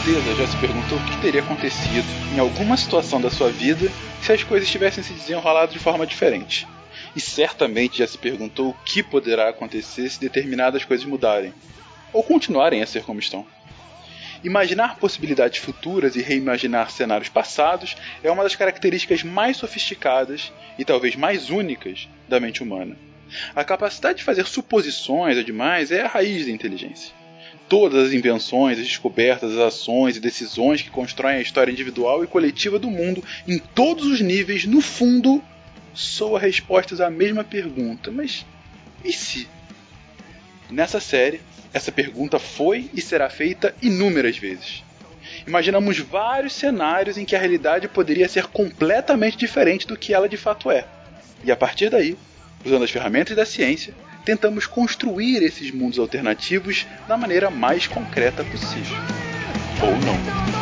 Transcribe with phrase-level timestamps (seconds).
[0.00, 3.90] certeza já se perguntou o que teria acontecido em alguma situação da sua vida
[4.22, 6.66] se as coisas tivessem se desenrolado de forma diferente.
[7.14, 11.52] E certamente já se perguntou o que poderá acontecer se determinadas coisas mudarem,
[12.14, 13.46] ou continuarem a ser como estão.
[14.42, 21.14] Imaginar possibilidades futuras e reimaginar cenários passados é uma das características mais sofisticadas e talvez
[21.14, 22.96] mais únicas da mente humana.
[23.54, 27.19] A capacidade de fazer suposições ou demais é a raiz da inteligência.
[27.70, 32.26] Todas as invenções, as descobertas, as ações e decisões que constroem a história individual e
[32.26, 35.40] coletiva do mundo em todos os níveis, no fundo,
[35.94, 38.44] soa respostas à mesma pergunta: mas
[39.04, 39.48] e se?
[40.68, 41.40] Nessa série,
[41.72, 44.82] essa pergunta foi e será feita inúmeras vezes.
[45.46, 50.36] Imaginamos vários cenários em que a realidade poderia ser completamente diferente do que ela de
[50.36, 50.84] fato é.
[51.44, 52.18] E a partir daí,
[52.64, 53.94] usando as ferramentas da ciência,
[54.30, 58.96] tentamos construir esses mundos alternativos da maneira mais concreta possível.
[59.82, 60.60] Ou não.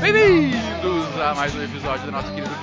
[0.00, 2.54] Bem-vindos a mais um episódio do nosso querido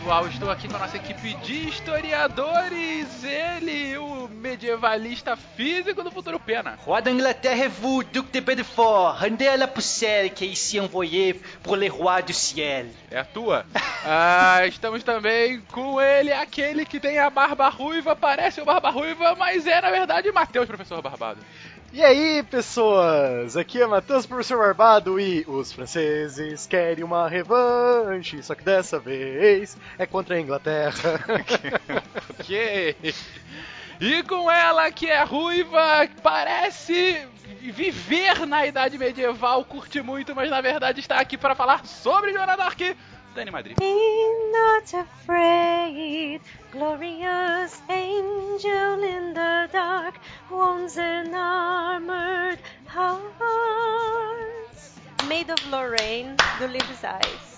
[0.00, 0.26] Contrafactual.
[0.28, 3.24] Estou aqui com a nossa equipe de historiadores.
[3.24, 6.78] Ele, o medievalista físico do futuro Pena.
[6.84, 11.88] Roi d'Angleterre et vous, duc de Bedford, rendez la poussière que ici envoyé pour les
[11.88, 12.86] rois du ciel.
[13.10, 13.66] É a tua?
[14.04, 19.34] ah, estamos também com ele, aquele que tem a barba ruiva, parece o Barba Ruiva,
[19.36, 21.40] mas é na verdade Matheus, professor Barbado.
[21.92, 23.56] E aí, pessoas?
[23.56, 29.76] Aqui é Matheus, professor Barbado, e os franceses querem uma revanche, só que dessa vez
[29.98, 31.18] é contra a Inglaterra.
[32.38, 32.96] ok.
[34.00, 37.26] E com ela que é ruiva, parece
[37.60, 42.56] viver na idade medieval, curte muito, mas na verdade está aqui para falar sobre Joana
[42.56, 42.80] Dark.
[43.34, 43.78] Dani Madrid.
[43.78, 46.40] Be not afraid,
[46.72, 50.18] glorious angel in the dark,
[50.50, 53.30] wounds an armored heart.
[55.28, 57.50] Made of Lorraine, do Eyes.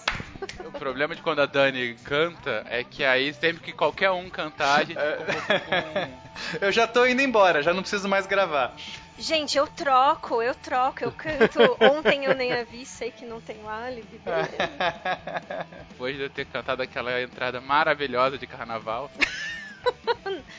[0.64, 4.80] O problema de quando a Dani canta é que aí sempre que qualquer um cantar,
[4.80, 6.60] a gente fica com...
[6.60, 8.74] Eu já tô indo embora, já não preciso mais gravar.
[9.18, 11.60] Gente, eu troco, eu troco, eu canto.
[11.80, 14.20] Ontem eu nem a vi, sei que não tenho álibi.
[15.90, 19.10] Depois de eu ter cantado aquela entrada maravilhosa de carnaval.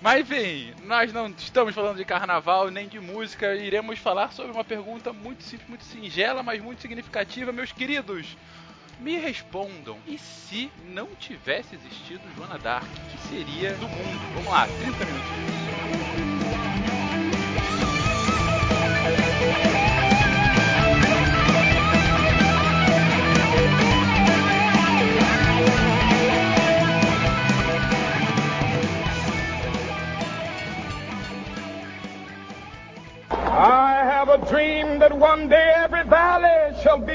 [0.00, 4.64] Mas enfim, nós não estamos falando de carnaval nem de música, iremos falar sobre uma
[4.64, 8.36] pergunta muito simples, muito singela, mas muito significativa, meus queridos.
[8.98, 14.34] Me respondam, e se não tivesse existido Joana Dark, o que seria do mundo?
[14.34, 15.49] Vamos lá, 30 minutos.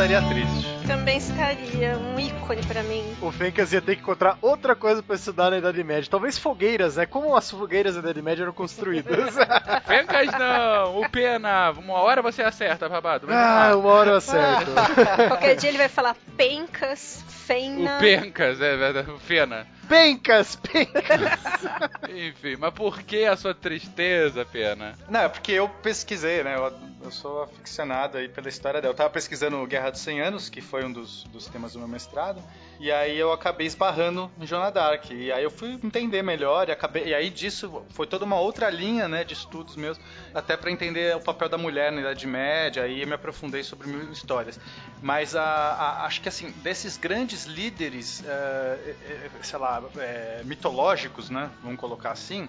[0.00, 0.86] Estaria triste.
[0.86, 3.04] Também estaria um ícone pra mim.
[3.20, 6.08] o Fencas ia ter que encontrar outra coisa pra estudar na Idade Média.
[6.10, 7.04] Talvez fogueiras, né?
[7.04, 9.34] Como as fogueiras da Idade Média eram construídas.
[9.86, 13.26] Fencas não, o Pena, uma hora você acerta, babado.
[13.26, 14.70] Mas ah, uma hora eu acerto.
[15.28, 17.98] Qualquer dia ele vai falar pencas, fena.
[17.98, 19.66] O Pencas, é verdade, o Fena.
[19.86, 21.20] Pencas, pencas.
[22.08, 24.96] Enfim, mas por que a sua tristeza, Pena?
[25.08, 26.54] Não, é porque eu pesquisei, né?
[26.56, 26.72] Eu,
[27.10, 28.92] eu sou aficionado aí pela história dela.
[28.92, 31.88] Eu tava pesquisando Guerra dos 100 Anos, que foi um dos, dos temas do meu
[31.88, 32.40] mestrado.
[32.78, 35.10] E aí eu acabei esbarrando em Joana Dark.
[35.10, 37.06] E aí eu fui entender melhor e acabei.
[37.08, 39.98] E aí disso foi toda uma outra linha, né, de estudos meus,
[40.32, 42.86] até para entender o papel da mulher na Idade Média.
[42.86, 44.58] Eu me aprofundei sobre mil histórias.
[45.02, 51.28] Mas a, a- acho que assim, desses grandes líderes, eh, eh, sei lá, eh, mitológicos,
[51.28, 51.50] né?
[51.62, 52.48] Vamos colocar assim.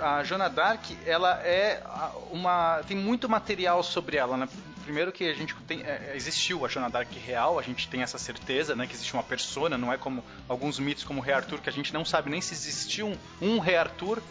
[0.00, 1.82] A Joana Dark, ela é
[2.30, 2.82] uma.
[2.86, 4.48] tem muito material sobre ela, né?
[4.84, 5.82] Primeiro que a gente tem.
[5.82, 8.86] é, existiu a Joana Dark real, a gente tem essa certeza, né?
[8.86, 11.72] Que existe uma persona, não é como alguns mitos como o Rei Arthur, que a
[11.72, 14.22] gente não sabe nem se existiu um, um Rei Arthur.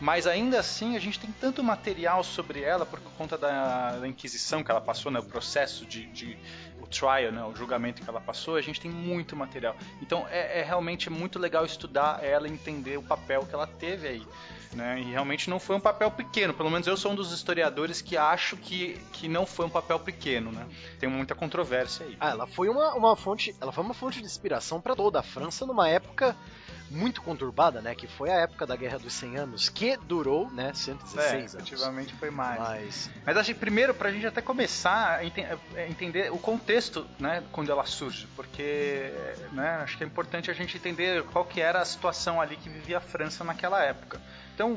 [0.00, 4.62] Mas ainda assim, a gente tem tanto material sobre ela por conta da, da Inquisição
[4.62, 5.18] que ela passou, né?
[5.18, 6.38] O processo de, de-
[6.88, 7.44] trial, né?
[7.44, 9.76] O julgamento que ela passou, a gente tem muito material.
[10.02, 14.26] Então é, é realmente muito legal estudar ela entender o papel que ela teve aí.
[14.72, 15.00] Né?
[15.00, 16.52] E realmente não foi um papel pequeno.
[16.52, 19.98] Pelo menos eu sou um dos historiadores que acho que, que não foi um papel
[19.98, 20.66] pequeno, né?
[21.00, 22.16] Tem muita controvérsia aí.
[22.20, 25.22] Ah, ela foi uma, uma fonte, ela foi uma fonte de inspiração para toda a
[25.22, 26.36] França numa época
[26.90, 30.72] muito conturbada, né, que foi a época da Guerra dos 100 Anos, que durou, né,
[30.74, 31.54] 116 É, anos.
[31.54, 32.58] efetivamente foi mais.
[32.58, 35.28] Mas Mas acho que primeiro, pra gente até começar a
[35.78, 39.12] a entender o contexto, né, quando ela surge, porque,
[39.52, 42.68] né, acho que é importante a gente entender qual que era a situação ali que
[42.68, 44.20] vivia a França naquela época.
[44.58, 44.76] Então,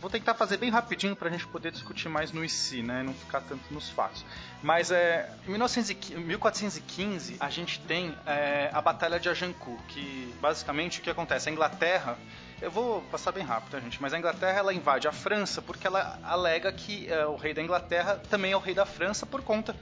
[0.00, 3.40] vou tentar fazer bem rapidinho pra gente poder discutir mais no IC, né, não ficar
[3.40, 4.24] tanto nos fatos.
[4.62, 11.00] Mas é, em 1915 1415 a gente tem é, a Batalha de Agincourt, que basicamente
[11.00, 11.48] o que acontece?
[11.48, 12.16] A Inglaterra
[12.62, 14.00] eu vou passar bem rápido, tá, gente?
[14.00, 17.60] Mas a Inglaterra ela invade a França porque ela alega que é, o rei da
[17.60, 19.74] Inglaterra também é o rei da França por conta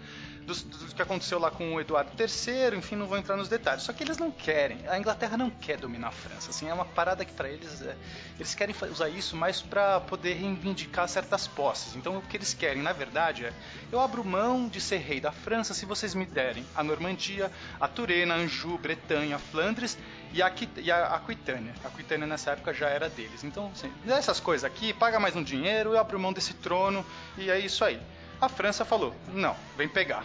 [0.46, 3.82] dos- do, que aconteceu lá com o Eduardo III, enfim, não vou entrar nos detalhes.
[3.82, 6.50] Só que eles não querem, a Inglaterra não quer dominar a França.
[6.50, 7.94] Assim, é uma parada que para eles é,
[8.38, 11.94] eles querem usar isso mais para poder reivindicar certas posses.
[11.96, 13.52] Então o que eles querem, na verdade, é
[13.92, 17.50] eu abro mão de ser rei da França se vocês me derem a Normandia,
[17.80, 19.98] a Turena, Anjou, Bretanha, Flandres
[20.32, 21.74] e a, e a Aquitânia.
[21.84, 23.44] A Aquitânia nessa época já era deles.
[23.44, 27.04] Então, assim, essas coisas aqui, paga mais um dinheiro, eu abro mão desse trono
[27.36, 28.00] e é isso aí.
[28.40, 30.24] A França falou: não, vem pegar.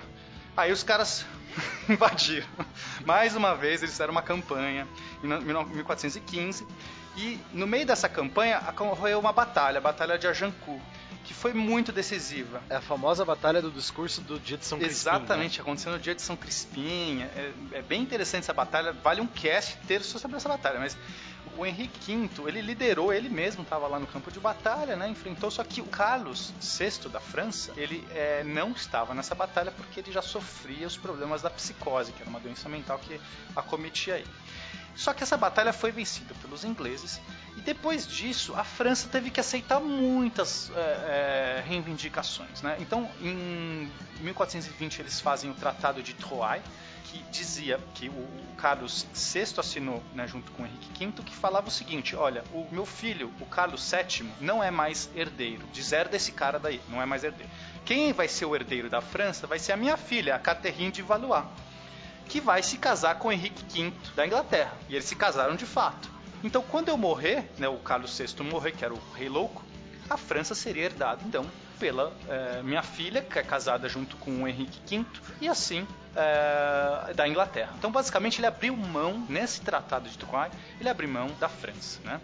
[0.55, 1.25] Aí os caras
[1.89, 2.47] invadiram.
[3.05, 4.87] Mais uma vez, eles fizeram uma campanha
[5.23, 6.65] em no- 1415
[7.17, 10.79] e no meio dessa campanha ocorreu uma batalha, a Batalha de Agincourt,
[11.25, 12.61] que foi muito decisiva.
[12.69, 14.95] é a famosa batalha do discurso do dia de São Crispim.
[15.09, 17.21] Exatamente, aconteceu no dia de São Crispim.
[17.21, 18.93] É, é bem interessante essa batalha.
[18.93, 20.79] Vale um cast inteiro só sobre essa batalha.
[20.79, 20.97] Mas
[21.57, 25.07] o Henrique V, ele liderou, ele mesmo estava lá no campo de batalha, né?
[25.07, 25.51] Enfrentou.
[25.51, 30.11] Só que o Carlos VI da França, ele é, não estava nessa batalha porque ele
[30.11, 33.19] já sofria os problemas da psicose, que era uma doença mental que
[33.55, 34.29] acometia ele.
[34.95, 37.21] Só que essa batalha foi vencida pelos ingleses
[37.55, 42.61] e depois disso a França teve que aceitar muitas é, é, reivindicações.
[42.61, 42.77] Né?
[42.79, 43.89] Então, em
[44.19, 46.63] 1420 eles fazem o Tratado de Troyes,
[47.11, 48.27] que dizia que o
[48.57, 52.85] Carlos VI assinou né, junto com Henrique V, que falava o seguinte: olha, o meu
[52.85, 55.67] filho, o Carlos VII, não é mais herdeiro.
[55.73, 57.51] Deserda esse cara daí, não é mais herdeiro.
[57.83, 61.01] Quem vai ser o herdeiro da França vai ser a minha filha, a Catherine de
[61.01, 61.45] Valois
[62.29, 64.71] que vai se casar com Henrique V da Inglaterra.
[64.87, 66.09] E eles se casaram de fato.
[66.41, 69.61] Então, quando eu morrer, né, o Carlos VI morrer, que era o rei louco,
[70.09, 71.45] a França seria herdada, então,
[71.81, 75.03] pela eh, minha filha, que é casada junto com o Henrique V,
[75.41, 77.73] e assim eh, da Inglaterra.
[77.75, 82.21] Então, basicamente, ele abriu mão, nesse tratado de Troyes, ele abriu mão da França, né?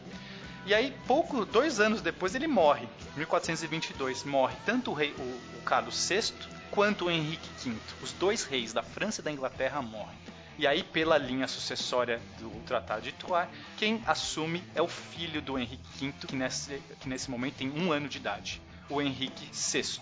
[0.63, 2.87] E aí, pouco, dois anos depois, ele morre.
[3.15, 6.33] Em 1422, morre tanto o rei, o, o Carlos VI,
[6.69, 7.75] quanto o Henrique V.
[8.03, 10.19] Os dois reis da França e da Inglaterra morrem.
[10.59, 15.57] E aí, pela linha sucessória do Tratado de Troyes, quem assume é o filho do
[15.57, 19.99] Henrique V, que nesse, que nesse momento tem um ano de idade, o Henrique VI.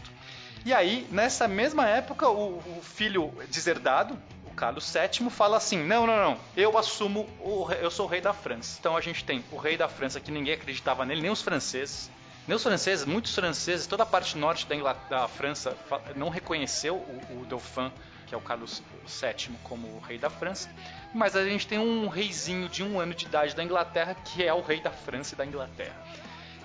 [0.65, 6.07] E aí, nessa mesma época, o, o filho deserdado, o Carlos VII, fala assim: não,
[6.07, 8.77] não, não, eu assumo, o, eu sou o rei da França.
[8.80, 12.09] Então a gente tem o rei da França que ninguém acreditava nele, nem os franceses.
[12.47, 15.75] Nem os franceses, muitos franceses, toda a parte norte da, da França
[16.15, 17.92] não reconheceu o, o Dauphin,
[18.27, 20.69] que é o Carlos VII, como o rei da França.
[21.13, 24.54] Mas a gente tem um reizinho de um ano de idade da Inglaterra, que é
[24.54, 25.95] o rei da França e da Inglaterra.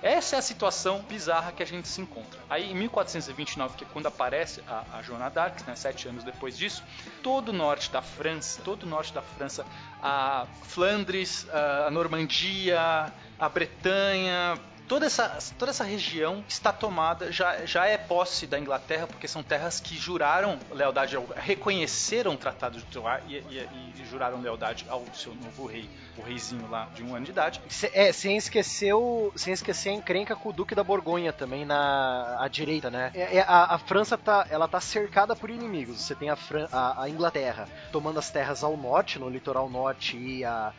[0.01, 2.39] Essa é a situação bizarra que a gente se encontra.
[2.49, 6.57] Aí, em 1429, que é quando aparece a, a Joana d'Arc, né, sete anos depois
[6.57, 6.83] disso,
[7.21, 9.65] todo o norte da França, todo o norte da França,
[10.01, 14.59] a Flandres, a a Normandia, a Bretanha,
[14.91, 19.41] toda essa, toda essa região está tomada, já, já é posse da Inglaterra, porque são
[19.41, 24.85] terras que juraram lealdade, ao, reconheceram o Tratado de Troyes e, e- e juraram lealdade
[24.89, 27.61] ao seu novo rei, o reizinho lá de um ano de idade.
[27.93, 32.35] É, sem esquecer, o, sem esquecer a encrenca com o Duque da Borgonha também na
[32.37, 33.11] à direita, né?
[33.15, 36.01] É- é- a, a França tá, ela tá cercada por inimigos.
[36.01, 40.17] Você tem a, Fran- a, a Inglaterra tomando as terras ao norte, no litoral norte
[40.17, 40.73] e a,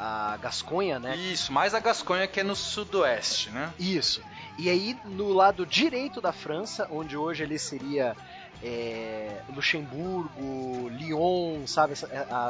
[0.00, 1.14] a Gasconha, né?
[1.14, 3.70] Isso, mais a Gasconha que é no sudoeste, né?
[3.78, 4.22] Isso.
[4.58, 8.16] E aí, no lado direito da França, onde hoje ele seria
[8.62, 11.92] é, Luxemburgo, Lyon, sabe?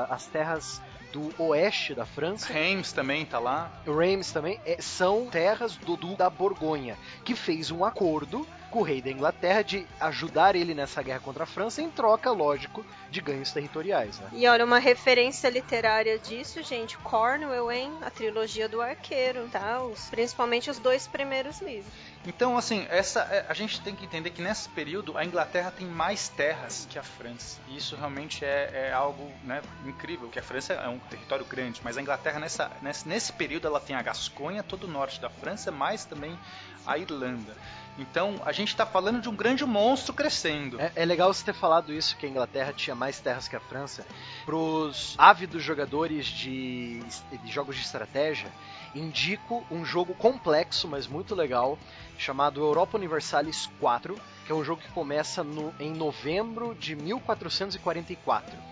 [0.08, 0.80] as terras
[1.12, 2.52] do oeste da França.
[2.52, 3.68] Reims também tá lá.
[3.84, 8.82] Reims também, é, são terras do Duque da Borgonha, que fez um acordo com o
[8.82, 13.20] rei da Inglaterra de ajudar ele nessa guerra contra a França em troca, lógico, de
[13.20, 14.28] ganhos territoriais, né?
[14.32, 17.92] E olha, uma referência literária disso, gente, Cornwell, hein?
[18.02, 19.82] A trilogia do arqueiro, tá?
[19.82, 21.92] Os, principalmente os dois primeiros livros.
[22.26, 25.86] Então, assim, essa é, a gente tem que entender que nesse período a Inglaterra tem
[25.86, 27.58] mais terras que a França.
[27.68, 31.80] E isso realmente é, é algo né, incrível, que a França é um território grande,
[31.82, 35.30] mas a Inglaterra nessa, nesse, nesse período ela tem a Gasconha, todo o norte da
[35.30, 36.38] França, mais também
[36.86, 37.56] a Irlanda.
[38.00, 40.80] Então a gente está falando de um grande monstro crescendo.
[40.80, 43.60] É, é, legal você ter falado isso, que a Inglaterra tinha mais terras que a
[43.60, 44.06] França.
[44.46, 47.00] Para os ávidos jogadores de,
[47.44, 48.50] de jogos de estratégia,
[48.94, 51.78] indico um jogo complexo, mas muito legal,
[52.18, 58.69] chamado Europa Universalis 4, que é um jogo que começa no, em novembro de 1444.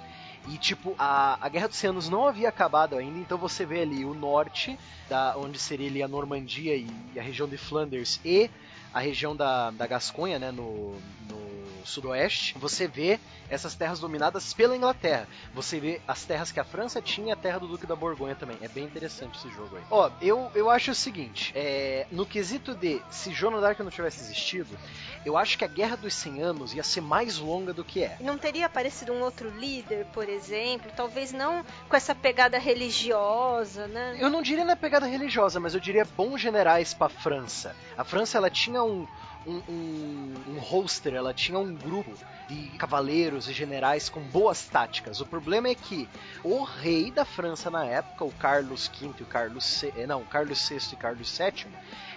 [0.49, 4.05] E, tipo, a, a Guerra dos Oceanos não havia acabado ainda, então você vê ali
[4.05, 4.79] o norte,
[5.09, 6.89] da, onde seria ali a Normandia e
[7.19, 8.51] a região de Flanders e
[8.93, 10.93] a região da, da Gasconha, né, no,
[11.29, 11.48] no
[11.89, 13.19] sudoeste, você vê
[13.51, 15.27] essas terras dominadas pela Inglaterra.
[15.55, 18.35] Você vê as terras que a França tinha e a terra do Duque da Borgonha
[18.35, 18.59] também.
[18.61, 19.83] É bem interessante esse jogo aí.
[19.91, 24.21] Ó, eu, eu acho o seguinte, é, no quesito de se Joana d'Arc não tivesse
[24.21, 24.79] existido,
[25.25, 28.17] eu acho que a Guerra dos 100 Anos ia ser mais longa do que é.
[28.21, 30.91] Não teria aparecido um outro líder, por exemplo?
[30.95, 34.17] Talvez não com essa pegada religiosa, né?
[34.21, 37.75] Eu não diria na pegada religiosa, mas eu diria bons generais para a França.
[37.97, 39.07] A França ela tinha um,
[39.47, 42.13] um, um, um roster, ela tinha um grupo
[42.49, 45.21] de cavaleiros e generais com boas táticas.
[45.21, 46.09] O problema é que
[46.43, 50.69] o rei da França na época, o Carlos V e o Carlos VI, não, Carlos
[50.69, 51.67] VI e Carlos VII,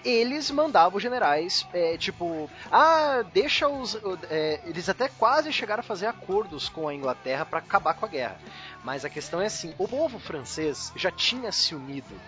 [0.03, 3.97] eles mandavam os generais, é, tipo, ah, deixa os.
[4.29, 8.09] É, eles até quase chegaram a fazer acordos com a Inglaterra para acabar com a
[8.09, 8.39] guerra.
[8.83, 12.19] Mas a questão é assim: o povo francês já tinha se unido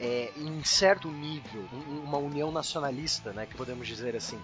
[0.00, 1.66] é, em certo nível,
[2.04, 4.40] uma união nacionalista, né, que podemos dizer assim,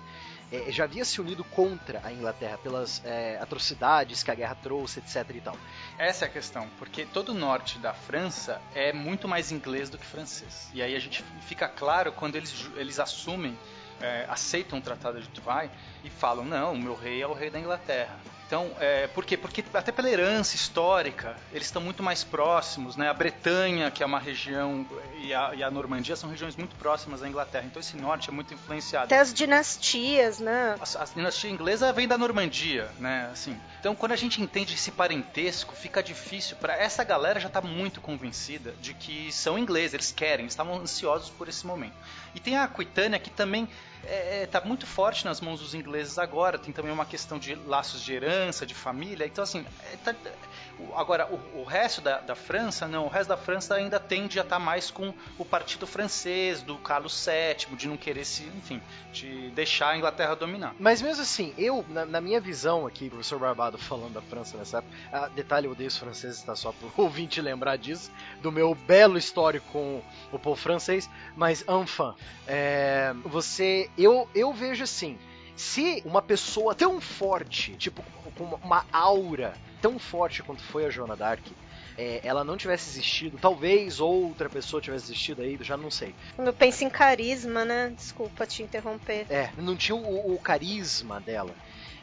[0.52, 4.98] é, já havia se unido contra a Inglaterra pelas é, atrocidades que a guerra trouxe,
[4.98, 5.28] etc.
[5.34, 5.56] e tal.
[5.98, 9.98] Essa é a questão, porque todo o norte da França é muito mais inglês do
[9.98, 10.70] que francês.
[10.74, 13.56] E aí a gente fica claro quando eles, eles assumem
[14.00, 15.70] é, aceitam o Tratado de Troyes
[16.02, 18.18] e falam: não, o meu rei é o rei da Inglaterra.
[18.54, 19.36] Então, é, por quê?
[19.36, 23.10] Porque até pela herança histórica, eles estão muito mais próximos, né?
[23.10, 27.20] A Bretanha, que é uma região, e a, e a Normandia são regiões muito próximas
[27.20, 27.64] à Inglaterra.
[27.66, 29.06] Então, esse norte é muito influenciado.
[29.06, 30.76] Até as dinastias, né?
[30.78, 33.28] A, a dinastia inglesa vem da Normandia, né?
[33.32, 37.60] Assim, então, quando a gente entende esse parentesco, fica difícil para essa galera já está
[37.60, 41.96] muito convencida de que são ingleses, eles querem, estavam ansiosos por esse momento.
[42.34, 43.68] E tem a Aquitânia que também
[44.02, 46.58] está é, é tá muito forte nas mãos dos ingleses agora.
[46.58, 49.26] Tem também uma questão de laços de herança, de família.
[49.26, 50.14] Então, assim, é, tá,
[50.94, 53.06] agora o, o resto da, da, França, não.
[53.06, 56.76] O resto da França ainda tende a estar tá mais com o partido francês, do
[56.76, 58.80] Carlos VII, de não querer se, enfim,
[59.12, 60.74] de deixar a Inglaterra dominar.
[60.78, 64.78] Mas mesmo assim, eu, na, na minha visão aqui, professor Barbado falando da França nessa
[64.78, 68.10] época, ah, detalhe, eu odeio os franceses, tá só pro ouvinte lembrar disso,
[68.42, 70.02] do meu belo histórico com
[70.32, 72.14] o povo francês, mas enfim,
[72.46, 75.18] é, você eu, eu vejo assim,
[75.56, 78.04] se uma pessoa tão forte, tipo,
[78.36, 79.54] com uma aura
[79.84, 81.44] tão forte quanto foi a Joana Dark,
[81.98, 86.14] é, ela não tivesse existido, talvez outra pessoa tivesse existido aí, já não sei.
[86.38, 87.92] Eu penso em carisma, né?
[87.94, 89.26] Desculpa te interromper.
[89.28, 91.54] É, não tinha o, o carisma dela.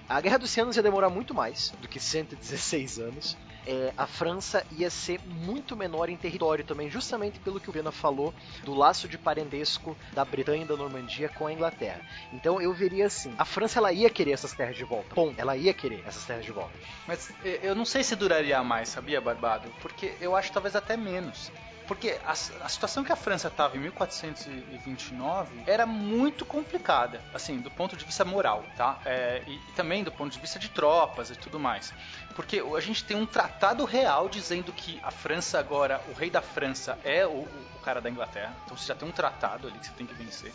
[0.08, 3.36] A Guerra dos Anos ia demorar muito mais do que 116 anos
[3.66, 7.92] é, a França ia ser muito menor em território também, justamente pelo que o Pena
[7.92, 12.02] falou do laço de parentesco da Bretanha e da Normandia com a Inglaterra.
[12.34, 15.16] Então eu veria assim, a França ela ia querer essas terras de volta.
[15.16, 16.72] Bom, ela ia querer essas terras de volta.
[17.08, 19.72] Mas eu não sei se duraria mais, sabia, Barbado?
[19.82, 21.52] Porque eu acho talvez até menos.
[21.92, 27.70] Porque a, a, situação que a França estava em 1429 era muito complicada, assim, do
[27.70, 29.02] ponto de vista moral, tá?
[29.04, 31.94] É, e, e, também do ponto de vista de tropas e tudo mais.
[32.34, 36.42] Porque a gente tem um tratado real dizendo que a França agora, o rei da
[36.42, 38.56] França é o, o cara da Inglaterra.
[38.64, 40.54] Então você já tem um tratado ali que você tem que vencer.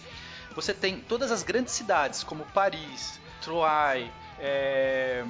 [0.55, 5.23] Você tem todas as grandes cidades, como Paris, Troyes, é,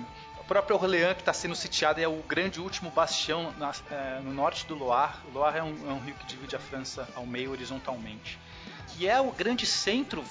[0.46, 4.66] próprio Orleans, que está sendo sitiado, é o grande último bastião na, é, no norte
[4.66, 5.14] do Loire.
[5.28, 8.38] O Loire é um, é um, rio que divide a França ao meio horizontalmente.
[8.88, 10.24] Que é o grande centro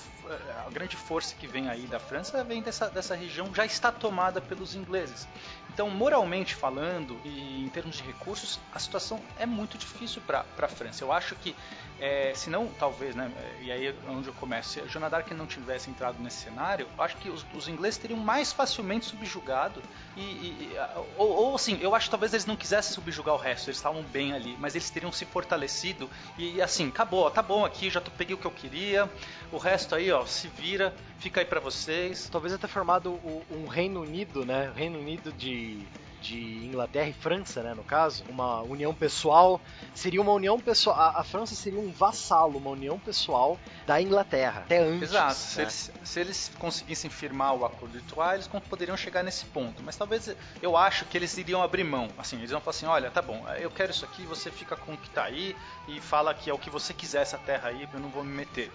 [0.66, 4.42] a grande força que vem aí da França vem dessa, dessa região já está tomada
[4.42, 5.28] pelos ingleses.
[5.76, 10.68] Então, moralmente falando e em termos de recursos, a situação é muito difícil para a
[10.70, 11.04] França.
[11.04, 11.54] Eu acho que,
[12.00, 13.30] é, se não, talvez, né,
[13.60, 17.04] e aí é onde eu começo, se a Joana não tivesse entrado nesse cenário, eu
[17.04, 19.84] acho que os, os ingleses teriam mais facilmente subjugado
[20.16, 20.76] e, e
[21.18, 24.02] ou, ou, assim, eu acho que talvez eles não quisessem subjugar o resto, eles estavam
[24.02, 28.34] bem ali, mas eles teriam se fortalecido e assim, acabou, tá bom aqui, já peguei
[28.34, 29.12] o que eu queria,
[29.52, 32.30] o resto aí, ó, se vira, fica aí para vocês.
[32.32, 34.72] Talvez até formado um Reino Unido, né?
[34.76, 35.80] Reino Unido de
[36.26, 39.62] de Inglaterra e França, né, no caso, uma união pessoal,
[39.94, 44.62] seria uma união pessoal, a, a, França seria um vassalo, uma união pessoal da Inglaterra,
[44.62, 45.10] até antes.
[45.10, 45.34] Exato, né?
[45.36, 49.84] se, eles, se, eles, conseguissem firmar o acordo de Troyes, eles poderiam chegar nesse ponto,
[49.84, 53.12] mas talvez, eu acho que eles iriam abrir mão, assim, eles vão falar assim, olha,
[53.12, 55.56] tá bom, eu quero isso aqui, você fica com o que tá aí
[55.88, 58.34] e fala que é o que você quiser essa terra aí, eu não vou me
[58.34, 58.72] meter.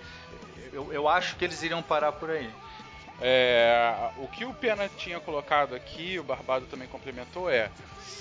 [0.73, 2.49] Eu, eu acho que eles iriam parar por aí.
[3.21, 7.71] É, o que o Pena tinha colocado aqui, o Barbado também complementou, é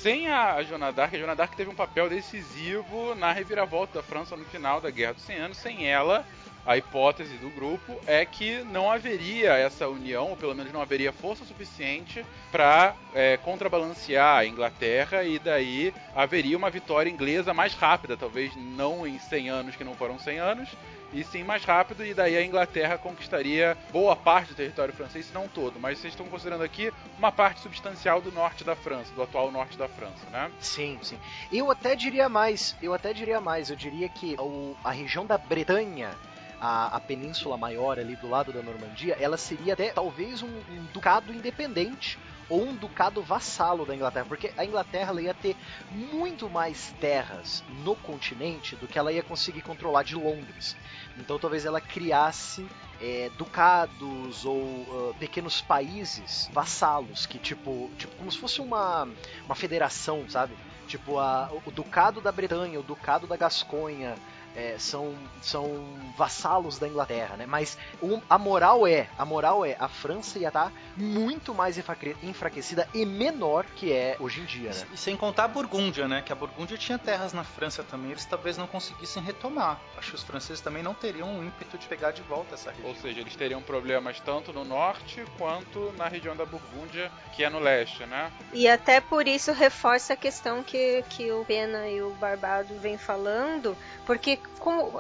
[0.02, 4.36] sem a Joana d'Arc, a Joana d'Arc teve um papel decisivo na reviravolta da França
[4.38, 5.58] no final da Guerra dos 100 Anos.
[5.58, 6.26] Sem ela,
[6.66, 11.12] a hipótese do grupo é que não haveria essa união, ou pelo menos não haveria
[11.12, 18.16] força suficiente para é, contrabalancear a Inglaterra e daí haveria uma vitória inglesa mais rápida,
[18.16, 20.70] talvez não em 100 anos que não foram 100 anos,
[21.14, 25.34] e sim mais rápido, e daí a Inglaterra conquistaria boa parte do território francês, se
[25.34, 25.80] não todo.
[25.80, 29.78] Mas vocês estão considerando aqui uma parte substancial do norte da França, do atual norte
[29.78, 30.52] da França, né?
[30.60, 31.18] Sim, sim.
[31.52, 35.38] Eu até diria mais, eu até diria mais, eu diria que o, a região da
[35.38, 36.12] Bretanha
[36.60, 40.86] a, a, península maior ali do lado da Normandia, ela seria até talvez um, um
[40.94, 42.20] ducado independente
[42.50, 45.56] ou um ducado vassalo da Inglaterra, porque a Inglaterra ia ter
[45.92, 50.76] muito mais terras no continente do que ela ia conseguir controlar de Londres.
[51.18, 52.66] Então talvez ela criasse
[53.02, 59.08] é, ducados ou uh, pequenos países vassalos que tipo, tipo como se fosse uma,
[59.46, 60.54] uma federação, sabe?
[60.88, 64.16] Tipo a, o ducado da Bretanha, o ducado da Gasconha,
[64.56, 65.86] é, são, são
[66.18, 67.46] vassalos da Inglaterra, né?
[67.46, 71.78] Mas um, a moral é, a moral é, a França ia estar muito mais
[72.24, 74.88] enfraquecida e menor que é hoje em dia, né?
[74.94, 76.22] E sem contar a Burgúndia, né?
[76.22, 79.80] Que a Burgúndia tinha terras na França também, eles talvez não conseguissem retomar.
[79.98, 82.90] Acho que os franceses também não teriam um ímpeto de pegar de volta essa região.
[82.90, 87.50] Ou seja, eles teriam problemas tanto no norte quanto na região da Burgúndia, que é
[87.50, 88.32] no leste, né?
[88.54, 92.98] E até por isso reforça a questão que, que o Pena e o Barbado vêm
[92.98, 95.00] falando, porque como,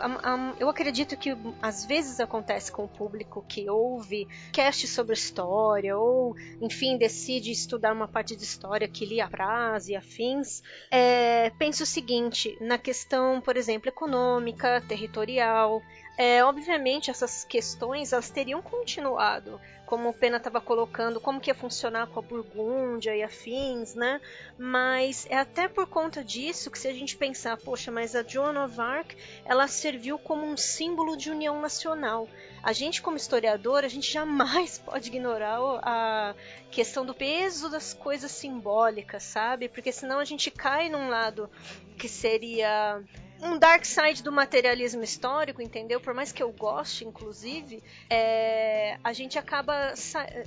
[0.58, 6.36] eu acredito que às vezes acontece com o público que ouve cast sobre história ou,
[6.62, 11.86] enfim, decide estudar uma parte de história que lhe apraz e afins, é, pensa o
[11.86, 15.82] seguinte, na questão, por exemplo, econômica, territorial,
[16.20, 21.56] é, obviamente essas questões elas teriam continuado como o Pena estava colocando, como que ia
[21.56, 24.20] funcionar com a Burgúndia e afins, né?
[24.56, 28.64] Mas é até por conta disso que se a gente pensar, poxa, mas a Joan
[28.64, 32.28] of Arc, ela serviu como um símbolo de união nacional.
[32.62, 36.36] A gente como historiador, a gente jamais pode ignorar a
[36.70, 39.70] questão do peso das coisas simbólicas, sabe?
[39.70, 41.50] Porque senão a gente cai num lado
[41.98, 43.02] que seria
[43.42, 46.00] um dark side do materialismo histórico, entendeu?
[46.00, 49.94] Por mais que eu goste, inclusive, é, a gente acaba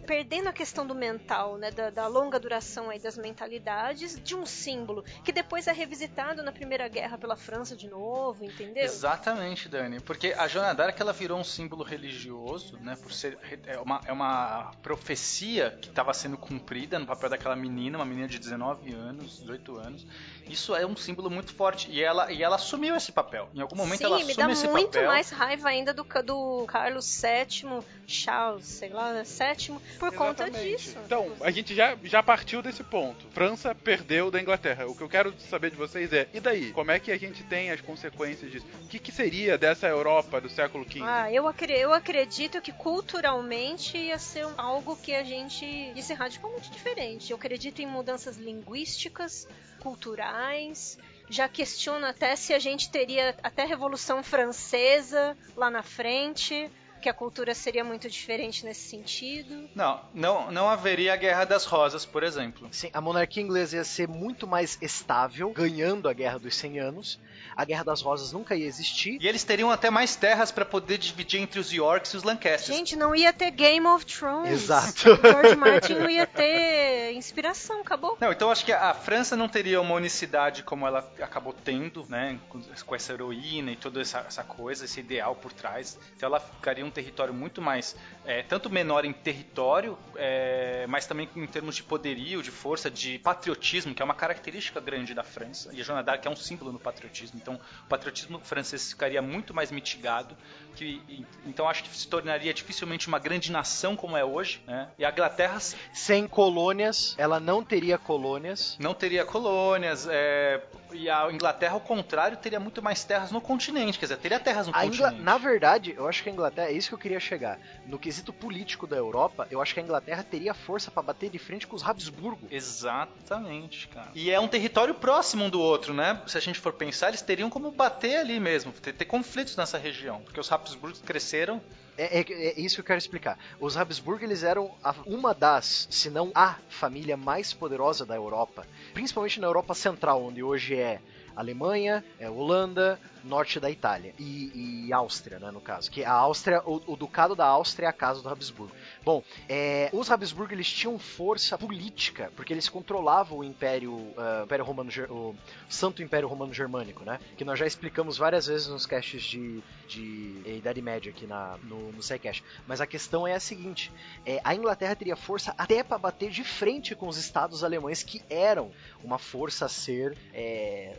[0.07, 1.71] perdendo a questão do mental, né?
[1.71, 6.53] Da, da, longa duração aí das mentalidades de um símbolo que depois é revisitado na
[6.53, 8.85] Primeira Guerra pela França de novo, entendeu?
[8.85, 10.01] Exatamente, Dani.
[10.01, 12.97] Porque a Joana d'Arc ela virou um símbolo religioso, né?
[12.97, 17.99] Por ser é uma, é uma profecia que estava sendo cumprida no papel daquela menina,
[17.99, 20.07] uma menina de 19 anos, 18 anos.
[20.49, 23.49] Isso é um símbolo muito forte e ela e ela assume assumiu esse papel.
[23.55, 24.57] Em algum momento Sim, ela assume esse papel.
[24.57, 29.81] Sim, me dá muito mais raiva ainda do, do Carlos VII, Charles, sei lá, sétimo,
[29.99, 30.17] por Exatamente.
[30.19, 30.99] conta disso.
[31.05, 33.27] Então, a gente já, já partiu desse ponto.
[33.31, 34.87] França perdeu da Inglaterra.
[34.87, 36.73] O que eu quero saber de vocês é, e daí?
[36.73, 38.67] Como é que a gente tem as consequências disso?
[38.83, 41.03] O que, que seria dessa Europa do século XV?
[41.03, 46.15] Ah, eu, acredito, eu acredito que culturalmente ia ser algo que a gente ia ser
[46.15, 47.31] radicalmente diferente.
[47.31, 49.47] Eu acredito em mudanças linguísticas,
[49.81, 50.99] culturais,
[51.33, 56.71] já questiono até se a gente teria até Revolução Francesa lá na frente
[57.03, 59.69] que a cultura seria muito diferente nesse sentido.
[59.75, 62.69] Não, não, não haveria a Guerra das Rosas, por exemplo.
[62.71, 67.21] Sim, a monarquia inglesa ia ser muito mais estável, ganhando a Guerra dos 100 Anos.
[67.57, 69.19] A Guerra das Rosas nunca ia existir.
[69.21, 72.77] E eles teriam até mais terras para poder dividir entre os Yorks e os Lancasters.
[72.79, 74.53] Gente, não ia ter Game of Thrones.
[74.53, 75.13] Exato.
[75.13, 76.82] O George Martin não ia ter
[77.23, 78.17] inspiração, acabou.
[78.21, 82.39] Não, então acho que a França não teria uma unicidade como ela acabou tendo, né?
[82.49, 85.99] Com, essa heroína e toda essa, essa, coisa, esse ideal por trás.
[86.17, 91.29] Então ela ficaria um território muito mais, é, tanto menor em território, é, mas também
[91.35, 95.71] em termos de poderio, de força, de patriotismo, que é uma característica grande da França.
[95.73, 97.39] E a Joana d'Arc é um símbolo no patriotismo.
[97.41, 100.37] Então o patriotismo francês ficaria muito mais mitigado.
[100.75, 104.89] Que, então acho que se tornaria dificilmente uma grande nação como é hoje, né?
[104.99, 105.59] E a Inglaterra
[105.93, 108.77] sem colônias, ela não teria colônias.
[108.79, 110.63] Não teria colônias, é...
[110.93, 114.67] e a Inglaterra, ao contrário, teria muito mais terras no continente, quer dizer, teria terras
[114.67, 115.15] no a continente.
[115.15, 115.23] Ingl...
[115.23, 117.59] Na verdade, eu acho que a Inglaterra, é isso que eu queria chegar.
[117.87, 121.39] No quesito político da Europa, eu acho que a Inglaterra teria força para bater de
[121.39, 122.47] frente com os Habsburgo.
[122.51, 124.09] Exatamente, cara.
[124.15, 126.21] E é um território próximo um do outro, né?
[126.27, 129.79] Se a gente for pensar, eles teriam como bater ali mesmo, ter, ter conflitos nessa
[129.79, 131.61] região, porque os Habsburgos cresceram
[131.97, 133.39] é, é, é, isso que eu quero explicar.
[133.61, 138.67] Os Habsburgo eles eram a, uma das, se não a família mais poderosa da Europa,
[138.95, 141.01] principalmente na Europa Central, onde hoje é
[141.37, 145.91] Alemanha, é Holanda, norte da Itália e, e, Áustria, né, no caso.
[145.91, 148.75] Que a Áustria, o, o, Ducado da Áustria é a casa do Habsburgo.
[149.05, 154.65] Bom, é, os Habsburgo eles tinham força política porque eles controlavam o Império, uh, Império
[154.65, 155.35] Romano, o
[155.69, 157.19] Santo Império Romano Germânico, né?
[157.37, 161.93] Que nós já explicamos várias vezes nos casts de, de Idade Média aqui na, no,
[161.93, 162.45] no SciCast.
[162.67, 163.93] Mas a questão é a seguinte:
[164.25, 168.23] é, a Inglaterra teria força até para bater de frente com os estados alemães que
[168.29, 168.71] eram
[169.03, 170.93] uma força a ser é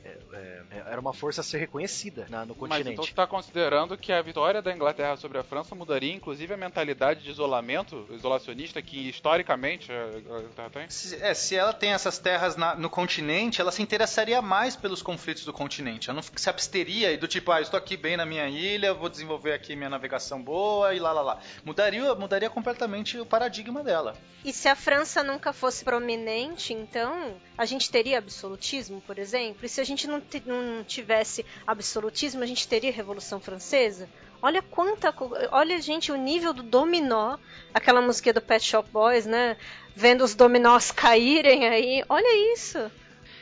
[0.86, 2.84] era uma força a ser reconhecida na, no continente.
[2.84, 6.54] Mas então você está considerando que a vitória da Inglaterra sobre a França mudaria inclusive
[6.54, 10.90] a mentalidade de isolamento, isolacionista que historicamente a Inglaterra tem?
[10.90, 15.02] Se, é, se ela tem essas terras na, no continente, ela se interessaria mais pelos
[15.02, 16.10] conflitos do continente.
[16.10, 19.10] Ela não se absteria e do tipo, ah, estou aqui bem na minha ilha, vou
[19.10, 21.40] desenvolver aqui minha navegação boa e lá lá lá.
[21.64, 24.16] Mudaria, mudaria completamente o paradigma dela.
[24.46, 29.66] E se a França nunca fosse prominente, então a gente teria absolutismo, por exemplo?
[29.66, 34.10] E se a gente não, não tivesse absolutismo, a gente teria Revolução Francesa?
[34.42, 35.14] Olha quanta.
[35.52, 37.38] Olha, gente, o nível do dominó.
[37.74, 39.56] Aquela música do Pet Shop Boys, né?
[39.96, 42.04] Vendo os dominós caírem aí.
[42.10, 42.92] Olha isso.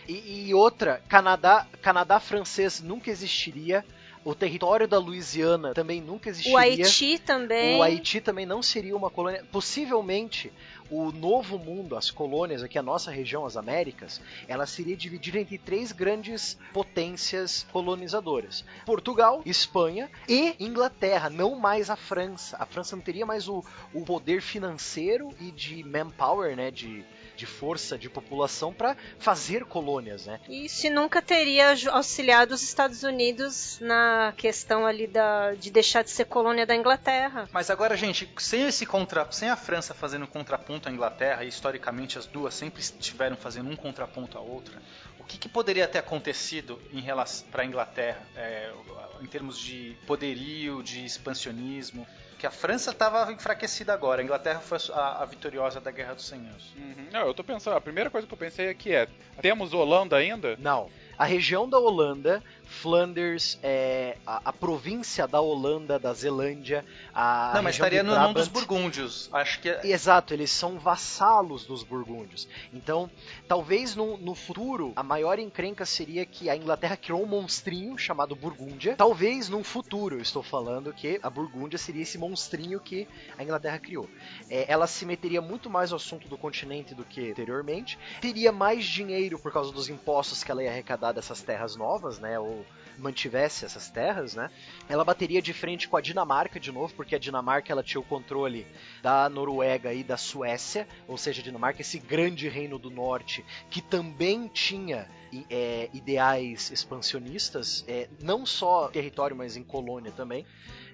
[0.07, 3.83] E, e outra, Canadá, Canadá francês nunca existiria
[4.23, 6.55] o território da Louisiana também nunca existiria.
[6.55, 7.79] O Haiti também.
[7.79, 9.43] O Haiti também não seria uma colônia.
[9.51, 10.53] Possivelmente,
[10.91, 15.57] o novo mundo, as colônias aqui, a nossa região, as Américas, ela seria dividida entre
[15.57, 22.57] três grandes potências colonizadoras: Portugal, Espanha e Inglaterra, não mais a França.
[22.59, 27.05] A França não teria mais o, o poder financeiro e de manpower, né, de
[27.41, 30.39] de força de população para fazer colônias, né?
[30.47, 36.11] E se nunca teria auxiliado os Estados Unidos na questão ali da, de deixar de
[36.11, 37.49] ser colônia da Inglaterra.
[37.51, 41.47] Mas agora, gente, sem esse contra, sem a França fazendo um contraponto à Inglaterra, e
[41.47, 44.79] historicamente as duas sempre estiveram fazendo um contraponto à outra,
[45.19, 48.71] o que, que poderia ter acontecido em relação para a Inglaterra, é,
[49.19, 52.05] em termos de poderio, de expansionismo?
[52.41, 56.25] Que a França estava enfraquecida agora, a Inglaterra foi a, a, vitoriosa da Guerra dos
[56.25, 56.73] 100 Anos.
[56.75, 57.07] Uhum.
[57.11, 59.07] Não, eu tô pensando, a primeira coisa que eu pensei aqui é,
[59.39, 60.57] temos Holanda ainda?
[60.59, 60.89] Não.
[61.19, 67.63] A região da Holanda Flanders, é, a, a, província da Holanda, da Zelândia, a Não,
[67.63, 69.29] mas estaria no nome dos burgúndios.
[69.31, 69.81] Acho que é...
[69.83, 72.47] Exato, eles são vassalos dos burgúndios.
[72.73, 73.11] Então,
[73.47, 78.35] talvez no, no futuro a maior encrenca seria que a Inglaterra criou um monstrinho chamado
[78.35, 78.95] Burgúndia.
[78.95, 83.07] Talvez no futuro, eu estou falando que a Burgúndia seria esse monstrinho que
[83.37, 84.09] a Inglaterra criou.
[84.49, 87.99] É, ela se meteria muito mais no assunto do continente do que anteriormente.
[88.21, 92.39] Teria mais dinheiro por causa dos impostos que ela ia arrecadar dessas terras novas, né?
[92.39, 92.60] Ou
[92.97, 94.49] mantivesse essas terras, né?
[94.87, 98.03] Ela bateria de frente com a Dinamarca de novo, porque a Dinamarca ela tinha o
[98.03, 98.65] controle
[99.01, 103.81] da Noruega e da Suécia, ou seja, a Dinamarca esse grande reino do norte que
[103.81, 105.07] também tinha
[105.49, 110.45] é, ideais expansionistas, é, não só território, mas em colônia também.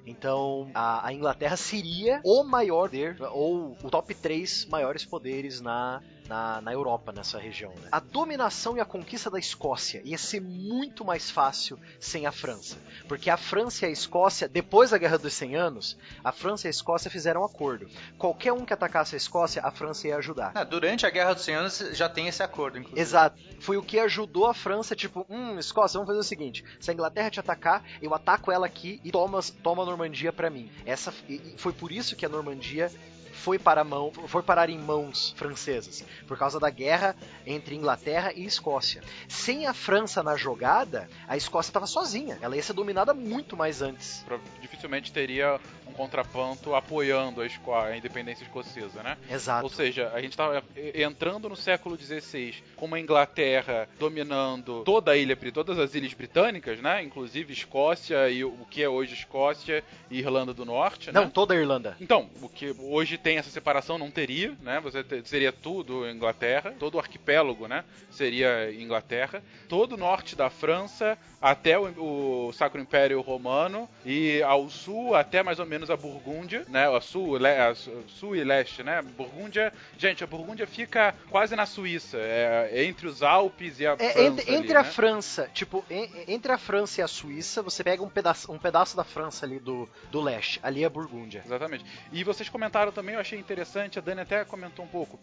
[0.08, 6.02] Então, a, a, Inglaterra seria o maior poder, ou o top 3 maiores poderes na
[6.28, 7.72] na, na Europa, nessa região.
[7.72, 7.88] Né?
[7.92, 12.78] A dominação e a conquista da Escócia ia ser muito mais fácil sem a França.
[13.08, 16.70] Porque a França e a Escócia, depois da Guerra dos 100 Anos, a França e
[16.70, 17.88] a Escócia fizeram um acordo.
[18.18, 20.52] Qualquer um que atacasse a Escócia, a França ia ajudar.
[20.54, 23.02] Ah, durante a Guerra dos 100 Anos já tem esse acordo, inclusive.
[23.02, 23.42] Exato.
[23.60, 26.94] Foi o que ajudou a França, tipo, hum, Escócia, vamos fazer o seguinte: se a
[26.94, 30.70] Inglaterra te atacar, eu ataco ela aqui e toma, toma Normandia para mim.
[30.86, 31.12] Essa
[31.58, 32.92] foi por isso que a Normandia
[33.38, 38.46] foi, para mão, foi parar em mãos francesas, por causa da guerra entre Inglaterra e
[38.46, 39.02] Escócia.
[39.28, 42.38] Sem a França na jogada, a Escócia estava sozinha.
[42.42, 44.26] Ela ia ser dominada muito mais antes.
[44.62, 49.18] Dificilmente teria um contraponto apoiando a, esco- a independência escocesa, né?
[49.30, 49.64] Exato.
[49.64, 55.18] Ou seja, a gente estava entrando no século XVI com uma Inglaterra dominando toda a
[55.18, 57.04] ilha, todas as ilhas britânicas, né?
[57.04, 61.32] Inclusive Escócia e o que é hoje Escócia e Irlanda do Norte, Não, né?
[61.34, 61.96] toda a Irlanda.
[62.02, 64.80] Então, o que hoje tem essa separação não teria, né?
[64.80, 67.84] Você te- seria tudo Inglaterra, todo o arquipélago, né?
[68.10, 74.70] Seria Inglaterra, todo o norte da França até o, o Sacro Império Romano e ao
[74.70, 76.88] sul até mais ou menos a Burgúndia, né?
[76.88, 79.02] A sul, le, a su- sul e leste, né?
[79.02, 83.98] Burgúndia, gente, a Burgúndia fica quase na Suíça, é, entre os Alpes e a É,
[83.98, 84.22] França.
[84.22, 84.90] entre, ali, entre a né?
[84.90, 88.96] França, tipo, en- entre a França e a Suíça, você pega um pedaço, um pedaço
[88.96, 90.62] da França ali do, do leste.
[90.64, 91.44] Ali é a Burgúndia.
[91.46, 91.84] Exatamente.
[92.14, 95.20] E vocês comentaram também, eu achei interessante, a Dani até comentou um pouco.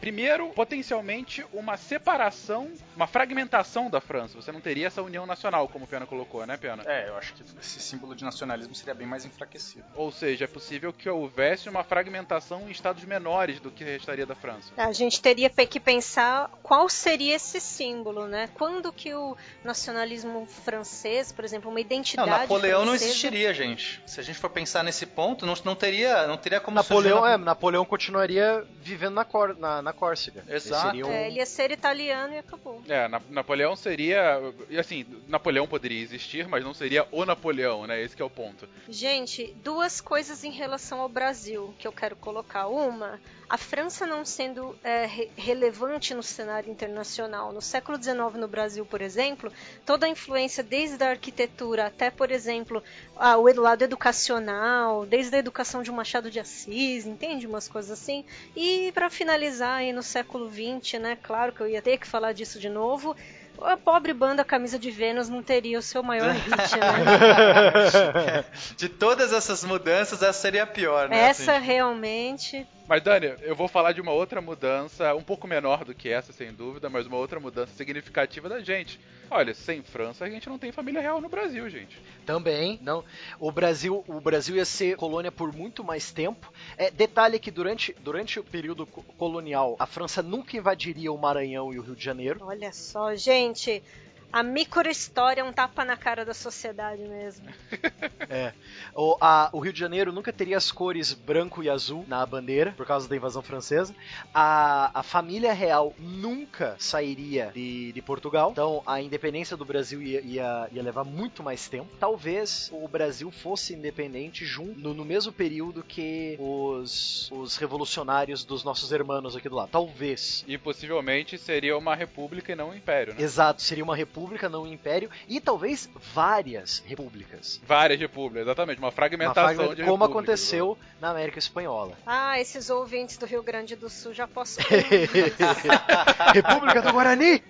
[0.00, 4.34] Primeiro, potencialmente uma separação, uma fragmentação da França.
[4.40, 6.82] Você não teria essa união nacional, como o Pena colocou, né, Pena?
[6.86, 9.84] É, eu acho que esse símbolo de nacionalismo seria bem mais enfraquecido.
[9.94, 14.34] Ou seja, é possível que houvesse uma fragmentação em estados menores do que restaria da
[14.34, 14.72] França.
[14.76, 18.48] A gente teria que pensar qual seria esse símbolo, né?
[18.54, 24.02] Quando que o nacionalismo francês, por exemplo, uma Não, identidade Napoleão não francesa- existiria, gente.
[24.06, 27.18] Se a gente for pensar nesse ponto, não, não teria, não teria como surgir Napoleão,
[27.18, 30.44] uma- é, Napoleão continuaria vivendo na, Cor, na, na Córcega.
[30.46, 30.86] Ele Exato.
[30.88, 32.82] seria um- É, ele ia ser italiano e acabou.
[32.88, 34.40] É, Na- Napoleão seria.
[34.70, 38.00] E assim, Napoleão poderia existir, mas não seria o Napoleão, né?
[38.02, 38.68] Esse que é o ponto.
[38.88, 42.66] Gente, duas coisas em relação ao Brasil que eu quero colocar.
[42.68, 47.52] Uma, a França não sendo é, re- relevante no cenário internacional.
[47.52, 49.52] No século XIX no Brasil, por exemplo,
[49.84, 52.82] toda a influência desde a arquitetura até, por exemplo,
[53.16, 57.46] ah, o lado educacional, desde a educação de um Machado de Assis, entende?
[57.46, 58.24] Umas coisas assim.
[58.56, 61.16] E para finalizar aí no século XX, né?
[61.22, 63.16] Claro que eu ia ter que falar disso de novo.
[63.60, 68.44] A pobre banda Camisa de Vênus não teria o seu maior hit, né?
[68.76, 71.28] De todas essas mudanças, essa seria a pior, né?
[71.28, 71.66] Essa assim?
[71.66, 72.66] realmente.
[72.92, 76.30] Mas, Dani, eu vou falar de uma outra mudança, um pouco menor do que essa,
[76.30, 79.00] sem dúvida, mas uma outra mudança significativa da gente.
[79.30, 81.98] Olha, sem França a gente não tem família real no Brasil, gente.
[82.26, 83.02] Também, não.
[83.40, 86.52] O Brasil, o Brasil ia ser colônia por muito mais tempo.
[86.76, 91.72] É, detalhe que durante, durante o período co- colonial, a França nunca invadiria o Maranhão
[91.72, 92.40] e o Rio de Janeiro.
[92.44, 93.82] Olha só, gente.
[94.32, 97.46] A microhistória é um tapa na cara da sociedade mesmo.
[98.30, 98.54] É.
[98.94, 102.72] O, a- o Rio de Janeiro nunca teria as cores branco e azul na bandeira,
[102.76, 103.94] por causa da invasão francesa.
[104.32, 108.50] A, a família real nunca sairia de, de Portugal.
[108.52, 111.90] Então a independência do Brasil ia, ia, ia levar muito mais tempo.
[112.00, 118.64] Talvez o Brasil fosse independente junto, no, no mesmo período que os, os revolucionários dos
[118.64, 119.68] nossos irmãos aqui do lado.
[119.70, 120.42] Talvez.
[120.48, 123.20] E possivelmente seria uma república e não um império, né?
[123.22, 127.60] Exato, seria uma república, não um império, e talvez várias repúblicas.
[127.66, 131.96] Várias repúblicas, exatamente, uma Uma fragmentação fragmenta- de como aconteceu na América Espanhola.
[132.06, 134.60] Ah, esses ouvintes do Rio Grande do Sul já posso.
[136.34, 137.42] República do Guarani!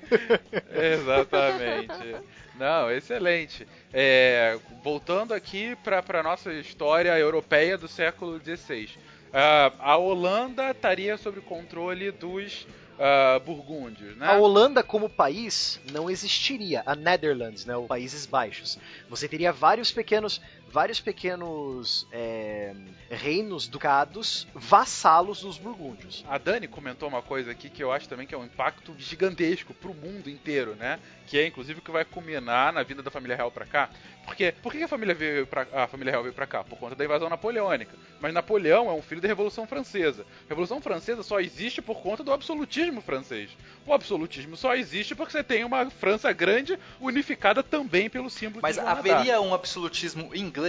[0.74, 2.16] Exatamente.
[2.58, 3.66] Não, excelente.
[3.92, 8.88] É, voltando aqui para a nossa história europeia do século XVI.
[9.32, 12.66] Ah, a Holanda estaria sob o controle dos
[13.04, 14.28] ah, burgúndios, né?
[14.28, 18.78] A Holanda como país não existiria, a Netherlands, né, os Países Baixos.
[19.10, 20.40] Você teria vários pequenos,
[20.72, 22.74] vários pequenos é,
[23.10, 26.24] reinos ducados vassalos dos burgúndios.
[26.26, 29.74] A Dani comentou uma coisa aqui que eu acho também que é um impacto gigantesco
[29.74, 30.98] pro mundo inteiro, né?
[31.26, 33.90] Que é inclusive o que vai culminar na vinda da família real pra cá.
[34.24, 36.64] Porque por que a família veio pra, a família real veio pra cá?
[36.64, 37.94] Por conta da invasão napoleônica.
[38.20, 40.24] Mas Napoleão é um filho da Revolução Francesa.
[40.46, 43.50] A Revolução Francesa só existe por conta do absolutismo francês.
[43.84, 48.76] O absolutismo só existe porque você tem uma França grande unificada também pelo símbolo Mas
[48.76, 48.98] de d'Arc.
[48.98, 50.61] haveria um absolutismo inglês?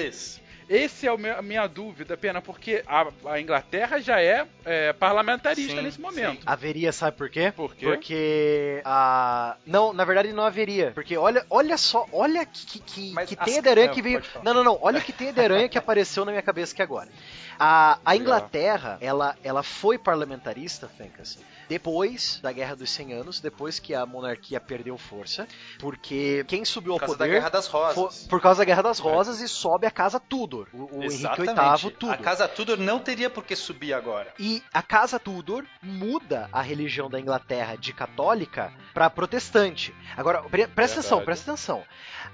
[0.70, 4.94] Esse é o meu- a minha dúvida, pena, porque a, a Inglaterra já é, é,
[4.94, 6.42] parlamentarista Sim, nesse momento.
[6.46, 7.52] Haveria, sabe por quê?
[7.54, 7.86] Por quê?
[7.86, 13.12] Porque a não, na verdade não haveria, porque olha, olha só, olha que que, que,
[13.14, 14.24] Mas que as- teia de aranha não, que veio.
[14.42, 17.10] Não, não, não, olha que teia de aranha que apareceu na minha cabeça aqui agora.
[17.60, 21.38] A, a Inglaterra, ela, ela foi parlamentarista, Fencas,
[21.70, 25.48] depois da Guerra dos 100 Anos, depois que a monarquia perdeu força,
[25.80, 28.20] porque quem subiu ao Por causa poder da Guerra das Rosas.
[28.22, 31.24] foi- por causa da Guerra das Rosas e sobe a casa Tudor, o, o Henrique.
[31.24, 32.14] VIII Tudor.
[32.14, 34.34] A Casa Tudor não teria por que subir agora.
[34.40, 39.94] E a Casa Tudor muda a religião da Inglaterra de católica para protestante.
[40.16, 41.26] Agora, pre- presta atenção, Verdade.
[41.26, 41.84] presta atenção.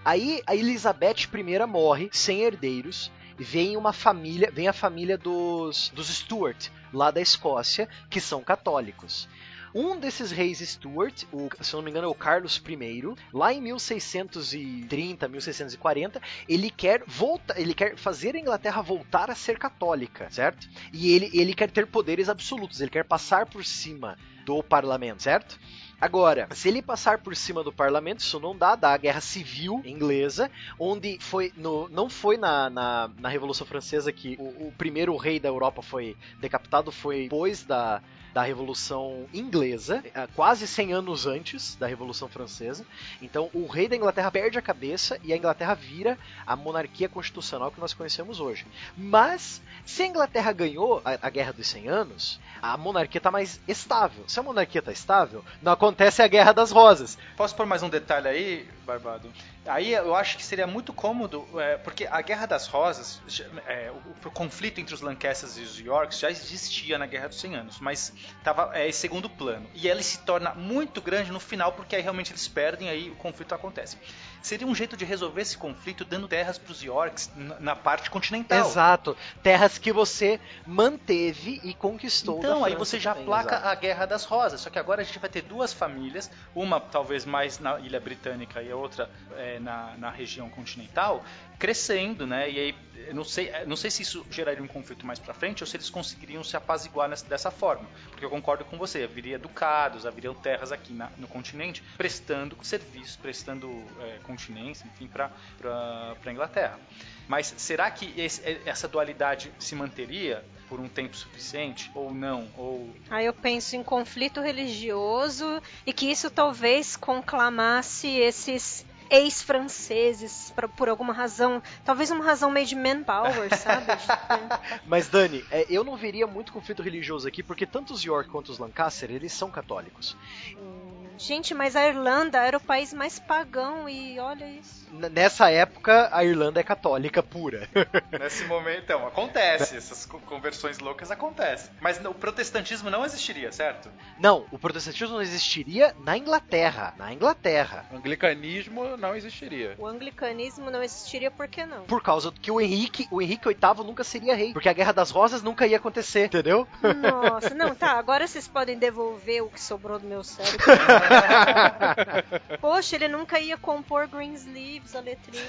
[0.06, 6.08] Aí a Elizabeth I morre sem herdeiros vem uma família, vem a família dos, dos
[6.08, 9.28] Stuart, lá da Escócia, que são católicos.
[9.74, 13.62] Um desses reis Stuart, o, se não me engano é o Carlos I, lá em
[13.62, 20.68] 1630, 1640, ele quer voltar, ele quer fazer a Inglaterra voltar a ser católica, certo?
[20.92, 25.60] E ele, ele quer ter poderes absolutos, ele quer passar por cima do parlamento, certo?
[26.02, 29.82] Agora, se ele passar por cima do parlamento, isso não dá, dá a guerra civil
[29.84, 35.16] inglesa, onde foi no, não foi na, na, na Revolução Francesa que o, o primeiro
[35.18, 38.02] rei da Europa foi decapitado, foi depois da,
[38.40, 42.86] da Revolução Inglesa, eh, quase 100 anos antes da Revolução Francesa.
[43.22, 47.70] Então, o rei da Inglaterra perde a cabeça e a Inglaterra vira a monarquia constitucional
[47.70, 48.66] que nós conhecemos hoje.
[48.98, 53.60] Mas, se a Inglaterra ganhou a, a Guerra dos 100 Anos, a monarquia está mais
[53.68, 54.24] estável.
[54.26, 57.18] Se a monarquia está estável, não acontece a Guerra das Rosas.
[57.36, 59.30] Posso pôr mais um detalhe aí, Barbado?
[59.66, 63.22] Aí eu acho que seria muito cômodo, é, porque a Guerra das Rosas,
[63.68, 67.40] é, o, o, conflito entre os Lancasters e os Yorks já existia na Guerra dos
[67.40, 69.70] 100 Anos, mas estava é, em segundo plano.
[69.76, 73.16] E ele se torna muito grande no final, porque aí realmente eles perdem, aí o
[73.16, 73.98] conflito acontece.
[74.42, 78.68] Seria um jeito de resolver esse conflito dando terras para os Yorks na, parte continental.
[78.68, 79.18] Exato.
[79.44, 82.40] Terras que você manteve e conquistou.
[82.40, 83.68] Então, aí você já também, placa exato.
[83.68, 84.62] a Guerra das Rosas.
[84.62, 88.62] Só que agora a gente vai ter duas famílias, uma talvez mais na Ilha Britânica
[88.62, 91.24] e a outra é, na, na região continental,
[91.58, 92.50] crescendo, né?
[92.50, 92.76] E aí,
[93.14, 95.90] não sei, não sei se isso geraria um conflito mais para frente ou se eles
[95.90, 97.90] conseguiriam se apaziguar nessa, dessa forma.
[98.10, 103.20] Porque eu concordo com você, haveria ducados, haveriam terras aqui na, no continente prestando serviço,
[103.20, 105.32] prestando é, continência, enfim, para
[105.62, 106.80] a Inglaterra.
[107.28, 112.48] Mas será que esse, essa dualidade se manteria por um tempo suficiente ou não?
[112.58, 120.90] Ou Aí eu penso em conflito religioso e que isso talvez conclamasse esses ex-franceses por
[120.90, 123.86] alguma razão, talvez uma razão meio de manpower, sabe?
[124.86, 128.50] Mas Dani, é, eu não veria muito conflito religioso aqui, porque tanto os York quanto
[128.50, 130.16] os Lancaster, eles são católicos.
[130.58, 130.89] Hum,
[131.20, 134.88] gente, mas a Irlanda era o país mais pagão e olha isso.
[134.92, 137.70] Nessa época, a Irlanda é católica pura.
[138.20, 141.70] Nesse momento, então, acontece, essas conversões loucas acontecem.
[141.80, 143.90] Mas o protestantismo não existiria, certo?
[144.20, 146.94] Não, o protestantismo não existiria na Inglaterra.
[146.98, 147.86] Na Inglaterra.
[147.92, 149.76] O anglicanismo não existiria.
[149.78, 151.84] O anglicanismo não existiria por que não?
[151.84, 155.12] Por causa que o Henrique, o Henrique VIII nunca seria rei, porque a Guerra das
[155.12, 156.68] Rosas nunca ia acontecer, entendeu?
[156.82, 160.60] Nossa, não, tá, agora vocês podem devolver o que sobrou do meu cérebro.
[162.60, 165.46] Poxa, ele nunca ia compor Greensleeves, a letrinha.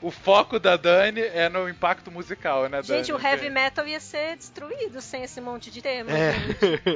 [0.00, 2.86] o foco da Dani é no impacto musical, né, Dani?
[2.86, 6.10] Gente, o heavy metal ia ser destruído sem esse monte de tema.
[6.10, 6.34] É.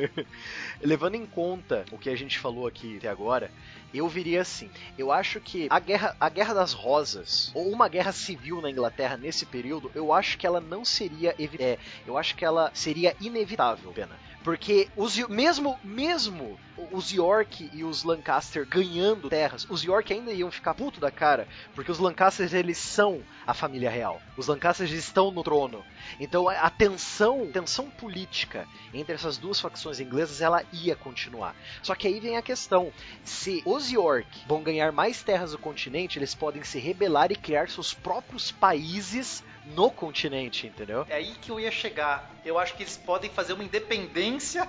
[0.80, 3.50] Levando em conta o que a gente falou aqui até agora,
[3.92, 4.70] eu viria assim.
[4.96, 9.16] Eu acho que a guerra, a guerra das rosas, ou uma guerra civil na Inglaterra
[9.16, 13.92] nesse período, eu acho que ela não seria é, eu acho que ela seria inevitável,
[13.92, 14.16] pena.
[14.42, 16.58] Porque os, mesmo, mesmo
[16.92, 21.46] os York e os Lancaster ganhando terras, os York ainda iam ficar puto da cara,
[21.74, 24.20] porque os Lancasters eles são a família real.
[24.36, 25.84] Os Lancasters estão no trono.
[26.18, 31.54] Então a tensão, tensão política entre essas duas facções inglesas, ela ia continuar.
[31.82, 32.92] Só que aí vem a questão,
[33.24, 37.68] se os York vão ganhar mais terras do continente, eles podem se rebelar e criar
[37.68, 41.06] seus próprios países no continente, entendeu?
[41.08, 42.40] É aí que eu ia chegar.
[42.44, 44.66] Eu acho que eles podem fazer uma independência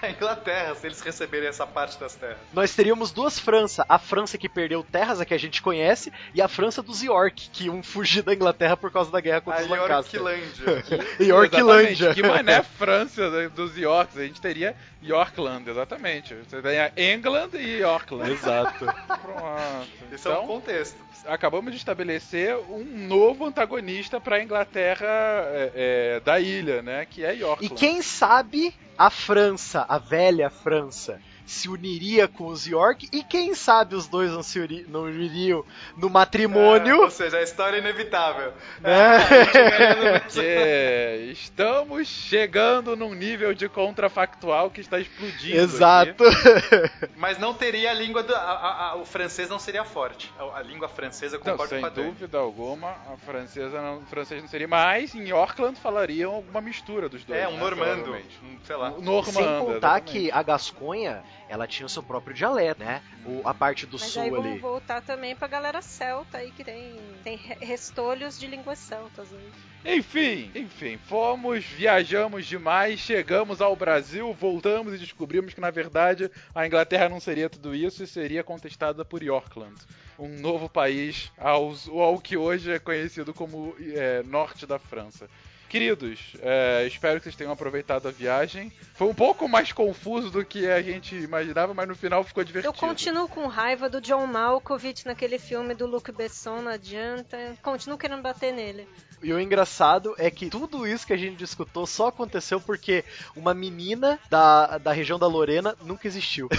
[0.00, 2.38] da Inglaterra se eles receberem essa parte das terras.
[2.52, 6.40] Nós teríamos duas Franças: a França que perdeu terras, a que a gente conhece, e
[6.40, 9.64] a França dos York, que iam fugir da Inglaterra por causa da guerra contra a
[9.64, 10.20] os Lancaster.
[10.20, 11.04] Yorklândia.
[11.20, 12.14] Yorklândia.
[12.22, 14.16] Que mané França dos Yorks?
[14.16, 16.34] A gente teria Yorkland, exatamente.
[16.34, 18.30] Você tem England e Yorkland.
[18.30, 18.84] Exato.
[18.84, 19.88] Pronto.
[20.12, 20.96] Esse então, é um contexto.
[21.26, 27.06] Acabamos de estabelecer um novo antagonista para a Inglaterra é, é, da ilha, né?
[27.08, 27.72] Que é Yorkland.
[27.72, 33.54] E quem sabe a França, a velha França, se uniria com os York e quem
[33.54, 35.64] sabe os dois não se uni, não uniriam
[35.96, 37.02] no matrimônio.
[37.02, 38.52] É, ou seja, a história é inevitável.
[38.82, 40.40] É.
[40.40, 45.56] É, estamos chegando num nível de contrafactual que está explodindo.
[45.56, 46.24] Exato.
[47.16, 50.32] Mas não teria a língua do, a, a, o francês não seria forte.
[50.38, 54.06] A, a língua francesa concordo não, com a Sem dúvida alguma, a francesa não, o
[54.06, 54.68] francês não seria.
[54.68, 57.40] Mas em Auckland falariam alguma mistura dos dois.
[57.40, 58.16] É, um né, normando,
[58.64, 58.90] sei lá.
[58.90, 60.12] Normando, Sem contar exatamente.
[60.12, 63.02] que a Gasconha ela tinha o seu próprio dialeto, né?
[63.26, 64.58] O, a parte do Mas sul aí vamos ali.
[64.58, 69.50] voltar também pra galera celta aí que tem, tem re- restolhos de línguas celtas aí.
[69.84, 76.66] Enfim, enfim, fomos, viajamos demais, chegamos ao Brasil, voltamos e descobrimos que na verdade a
[76.66, 79.74] Inglaterra não seria tudo isso e seria contestada por Yorkland,
[80.18, 85.28] um novo país ao, ao que hoje é conhecido como é, norte da França.
[85.72, 88.70] Queridos, é, espero que vocês tenham aproveitado a viagem.
[88.92, 92.74] Foi um pouco mais confuso do que a gente imaginava, mas no final ficou divertido.
[92.74, 97.56] Eu continuo com raiva do John Malkovich naquele filme do Luc Besson, não adianta.
[97.62, 98.86] Continuo querendo bater nele.
[99.22, 103.02] E o engraçado é que tudo isso que a gente discutou só aconteceu porque
[103.34, 106.50] uma menina da, da região da Lorena nunca existiu.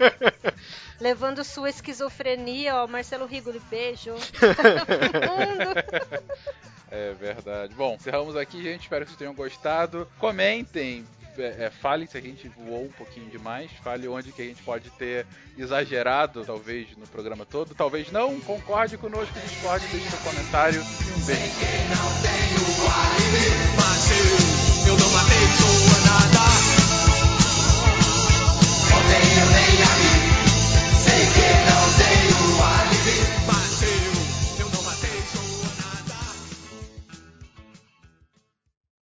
[0.98, 4.12] Levando sua esquizofrenia, ó, Marcelo Rigoli, beijo.
[6.94, 7.74] É verdade.
[7.74, 8.82] Bom, encerramos aqui, gente.
[8.82, 10.08] Espero que vocês tenham gostado.
[10.18, 11.04] Comentem,
[11.36, 14.62] é, é, fale se a gente voou um pouquinho demais, fale onde que a gente
[14.62, 15.26] pode ter
[15.58, 21.24] exagerado, talvez, no programa todo, talvez não, concorde conosco, discorde, deixe seu comentário e um
[21.24, 21.42] beijo.
[24.86, 26.83] Eu não matei sua nada.